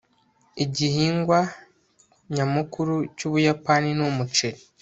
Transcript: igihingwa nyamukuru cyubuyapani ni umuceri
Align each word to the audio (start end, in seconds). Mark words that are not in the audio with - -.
igihingwa 0.63 1.39
nyamukuru 2.35 2.95
cyubuyapani 3.17 3.89
ni 3.97 4.03
umuceri 4.09 4.61